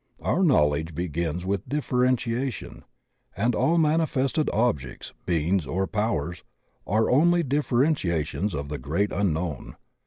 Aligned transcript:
Our 0.23 0.41
knowledge 0.43 0.95
begins 0.95 1.45
with 1.45 1.69
differentiation, 1.69 2.85
and 3.37 3.53
all 3.53 3.77
manifested 3.77 4.49
objects, 4.51 5.13
beings, 5.27 5.67
or 5.67 5.85
powers 5.85 6.43
are 6.87 7.11
only 7.11 7.43
dif 7.43 7.69
ferentiations 7.69 8.55
of 8.55 8.69
the 8.69 8.79
Great 8.79 9.11
Unknown. 9.11 9.75